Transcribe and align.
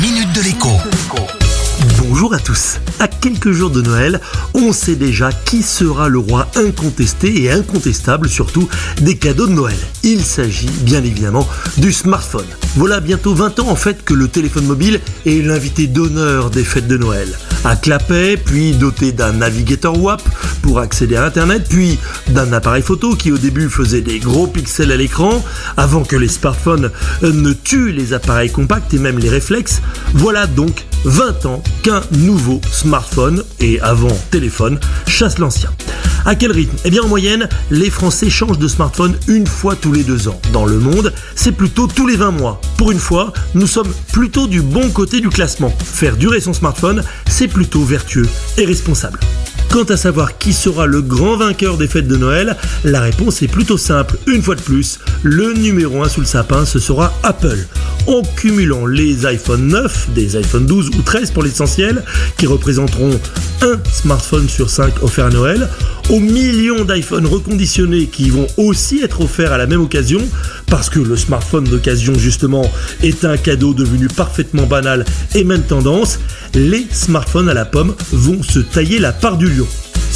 minute 0.00 0.32
de 0.32 0.42
l'écho. 0.42 1.47
Bonjour 2.08 2.32
à 2.32 2.38
tous. 2.38 2.78
À 3.00 3.06
quelques 3.06 3.52
jours 3.52 3.68
de 3.68 3.82
Noël, 3.82 4.22
on 4.54 4.72
sait 4.72 4.96
déjà 4.96 5.30
qui 5.30 5.62
sera 5.62 6.08
le 6.08 6.18
roi 6.18 6.48
incontesté 6.56 7.42
et 7.42 7.50
incontestable 7.50 8.30
surtout 8.30 8.66
des 9.02 9.18
cadeaux 9.18 9.46
de 9.46 9.52
Noël. 9.52 9.76
Il 10.04 10.24
s'agit 10.24 10.70
bien 10.80 11.04
évidemment 11.04 11.46
du 11.76 11.92
smartphone. 11.92 12.46
Voilà 12.76 13.00
bientôt 13.00 13.34
20 13.34 13.60
ans 13.60 13.68
en 13.68 13.76
fait 13.76 14.06
que 14.06 14.14
le 14.14 14.26
téléphone 14.26 14.64
mobile 14.64 15.00
est 15.26 15.44
l'invité 15.44 15.86
d'honneur 15.86 16.48
des 16.48 16.64
fêtes 16.64 16.88
de 16.88 16.96
Noël. 16.96 17.28
À 17.64 17.76
clapet, 17.76 18.38
puis 18.38 18.72
doté 18.72 19.12
d'un 19.12 19.32
navigateur 19.32 20.00
WAP 20.00 20.22
pour 20.62 20.78
accéder 20.78 21.16
à 21.16 21.26
Internet, 21.26 21.66
puis 21.68 21.98
d'un 22.28 22.52
appareil 22.54 22.82
photo 22.82 23.16
qui 23.16 23.32
au 23.32 23.38
début 23.38 23.68
faisait 23.68 24.00
des 24.00 24.18
gros 24.18 24.46
pixels 24.46 24.92
à 24.92 24.96
l'écran, 24.96 25.44
avant 25.76 26.04
que 26.04 26.16
les 26.16 26.28
smartphones 26.28 26.90
ne 27.22 27.52
tuent 27.52 27.92
les 27.92 28.14
appareils 28.14 28.50
compacts 28.50 28.94
et 28.94 28.98
même 28.98 29.18
les 29.18 29.28
réflexes. 29.28 29.82
Voilà 30.14 30.46
donc 30.46 30.86
20 31.04 31.46
ans 31.46 31.62
qu'un 31.82 32.02
nouveau 32.12 32.60
smartphone, 32.70 33.44
et 33.60 33.80
avant 33.80 34.16
téléphone, 34.30 34.78
chasse 35.06 35.38
l'ancien. 35.38 35.70
À 36.24 36.34
quel 36.34 36.52
rythme? 36.52 36.76
Eh 36.84 36.90
bien 36.90 37.02
en 37.02 37.08
moyenne, 37.08 37.48
les 37.70 37.90
Français 37.90 38.28
changent 38.28 38.58
de 38.58 38.68
smartphone 38.68 39.16
une 39.28 39.46
fois 39.46 39.76
tous 39.76 39.92
les 39.92 40.02
deux 40.02 40.28
ans. 40.28 40.40
Dans 40.52 40.66
le 40.66 40.78
monde, 40.78 41.12
c'est 41.34 41.52
plutôt 41.52 41.86
tous 41.86 42.06
les 42.06 42.16
20 42.16 42.32
mois. 42.32 42.60
Pour 42.76 42.90
une 42.90 42.98
fois, 42.98 43.32
nous 43.54 43.66
sommes 43.66 43.92
plutôt 44.12 44.46
du 44.46 44.60
bon 44.60 44.90
côté 44.90 45.20
du 45.20 45.28
classement. 45.28 45.70
Faire 45.70 46.16
durer 46.16 46.40
son 46.40 46.52
smartphone, 46.52 47.02
c'est 47.28 47.48
plutôt 47.48 47.82
vertueux 47.82 48.28
et 48.56 48.64
responsable. 48.64 49.20
Quant 49.70 49.84
à 49.84 49.96
savoir 49.96 50.38
qui 50.38 50.54
sera 50.54 50.86
le 50.86 51.02
grand 51.02 51.36
vainqueur 51.36 51.76
des 51.76 51.88
fêtes 51.88 52.08
de 52.08 52.16
Noël, 52.16 52.56
la 52.84 53.00
réponse 53.00 53.42
est 53.42 53.48
plutôt 53.48 53.76
simple. 53.76 54.16
Une 54.26 54.42
fois 54.42 54.54
de 54.54 54.62
plus, 54.62 54.98
le 55.22 55.52
numéro 55.52 56.02
1 56.02 56.08
sous 56.08 56.20
le 56.20 56.26
sapin, 56.26 56.64
ce 56.64 56.78
sera 56.78 57.12
Apple. 57.22 57.66
En 58.06 58.22
cumulant 58.36 58.86
les 58.86 59.26
iPhone 59.26 59.68
9, 59.68 60.08
des 60.14 60.36
iPhone 60.36 60.64
12 60.64 60.90
ou 60.98 61.02
13 61.02 61.32
pour 61.32 61.42
l'essentiel, 61.42 62.02
qui 62.38 62.46
représenteront 62.46 63.20
un 63.62 63.78
smartphone 63.90 64.48
sur 64.48 64.70
5 64.70 65.02
offert 65.02 65.30
Noël, 65.30 65.68
aux 66.10 66.20
millions 66.20 66.84
d'iPhone 66.84 67.26
reconditionnés 67.26 68.06
qui 68.06 68.30
vont 68.30 68.46
aussi 68.56 69.00
être 69.02 69.20
offerts 69.20 69.52
à 69.52 69.58
la 69.58 69.66
même 69.66 69.80
occasion, 69.80 70.20
parce 70.66 70.90
que 70.90 71.00
le 71.00 71.16
smartphone 71.16 71.64
d'occasion 71.64 72.14
justement 72.14 72.70
est 73.02 73.24
un 73.24 73.36
cadeau 73.36 73.74
devenu 73.74 74.08
parfaitement 74.08 74.66
banal 74.66 75.04
et 75.34 75.44
même 75.44 75.62
tendance, 75.62 76.18
les 76.54 76.86
smartphones 76.90 77.48
à 77.48 77.54
la 77.54 77.64
pomme 77.64 77.94
vont 78.12 78.42
se 78.42 78.60
tailler 78.60 78.98
la 78.98 79.12
part 79.12 79.36
du 79.36 79.48
lion 79.48 79.66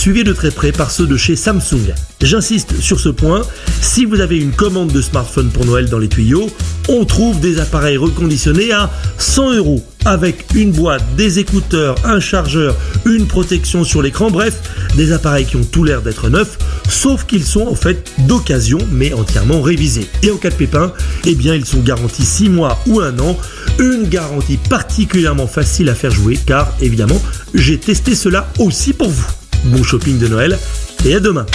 suivi 0.00 0.24
de 0.24 0.32
très 0.32 0.50
près 0.50 0.72
par 0.72 0.90
ceux 0.90 1.06
de 1.06 1.18
chez 1.18 1.36
Samsung. 1.36 1.92
J'insiste 2.22 2.80
sur 2.80 2.98
ce 2.98 3.10
point, 3.10 3.42
si 3.82 4.06
vous 4.06 4.20
avez 4.20 4.38
une 4.38 4.52
commande 4.52 4.90
de 4.90 5.02
smartphone 5.02 5.50
pour 5.50 5.66
Noël 5.66 5.90
dans 5.90 5.98
les 5.98 6.08
tuyaux, 6.08 6.48
on 6.88 7.04
trouve 7.04 7.38
des 7.38 7.60
appareils 7.60 7.98
reconditionnés 7.98 8.72
à 8.72 8.90
100 9.18 9.56
euros 9.56 9.84
avec 10.06 10.46
une 10.54 10.72
boîte, 10.72 11.04
des 11.16 11.38
écouteurs, 11.38 11.96
un 12.02 12.18
chargeur, 12.18 12.74
une 13.04 13.26
protection 13.26 13.84
sur 13.84 14.00
l'écran, 14.00 14.30
bref, 14.30 14.62
des 14.96 15.12
appareils 15.12 15.44
qui 15.44 15.56
ont 15.56 15.64
tout 15.64 15.84
l'air 15.84 16.00
d'être 16.00 16.30
neufs, 16.30 16.56
sauf 16.88 17.26
qu'ils 17.26 17.44
sont 17.44 17.66
en 17.68 17.74
fait 17.74 18.10
d'occasion 18.20 18.78
mais 18.90 19.12
entièrement 19.12 19.60
révisés. 19.60 20.08
Et 20.22 20.30
en 20.30 20.38
cas 20.38 20.48
de 20.48 20.54
pépin, 20.54 20.94
eh 21.26 21.34
bien 21.34 21.54
ils 21.54 21.66
sont 21.66 21.80
garantis 21.80 22.24
6 22.24 22.48
mois 22.48 22.78
ou 22.86 23.00
1 23.00 23.18
an, 23.18 23.38
une 23.78 24.08
garantie 24.08 24.56
particulièrement 24.56 25.46
facile 25.46 25.90
à 25.90 25.94
faire 25.94 26.10
jouer 26.10 26.38
car 26.46 26.72
évidemment 26.80 27.20
j'ai 27.52 27.76
testé 27.76 28.14
cela 28.14 28.50
aussi 28.58 28.94
pour 28.94 29.10
vous. 29.10 29.39
Bon 29.64 29.82
shopping 29.82 30.18
de 30.18 30.28
Noël 30.28 30.58
et 31.04 31.14
à 31.14 31.20
demain. 31.20 31.46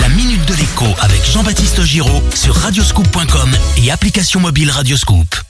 La 0.00 0.08
minute 0.10 0.46
de 0.46 0.54
l'écho 0.54 0.86
avec 1.00 1.24
Jean-Baptiste 1.24 1.82
Giraud 1.82 2.22
sur 2.34 2.54
radioscoop.com 2.54 3.50
et 3.82 3.90
application 3.90 4.40
mobile 4.40 4.70
Radioscoop. 4.70 5.49